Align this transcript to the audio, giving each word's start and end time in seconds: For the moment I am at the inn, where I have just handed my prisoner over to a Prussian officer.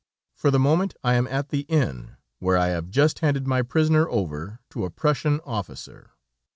For 0.33 0.49
the 0.49 0.57
moment 0.57 0.95
I 1.03 1.13
am 1.13 1.27
at 1.27 1.49
the 1.49 1.59
inn, 1.69 2.17
where 2.39 2.57
I 2.57 2.69
have 2.69 2.89
just 2.89 3.19
handed 3.19 3.45
my 3.45 3.61
prisoner 3.61 4.09
over 4.09 4.59
to 4.71 4.83
a 4.83 4.89
Prussian 4.89 5.39
officer. 5.45 6.09